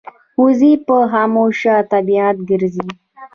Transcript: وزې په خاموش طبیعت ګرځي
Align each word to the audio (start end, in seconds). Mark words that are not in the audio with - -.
وزې 0.41 0.71
په 0.87 0.95
خاموش 1.11 1.59
طبیعت 1.91 2.37
ګرځي 2.49 2.87